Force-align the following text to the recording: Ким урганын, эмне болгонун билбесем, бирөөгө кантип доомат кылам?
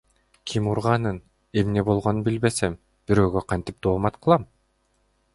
Ким 0.51 0.67
урганын, 0.69 1.17
эмне 1.63 1.83
болгонун 1.89 2.23
билбесем, 2.29 2.77
бирөөгө 3.11 3.43
кантип 3.53 3.77
доомат 3.89 4.17
кылам? 4.25 4.49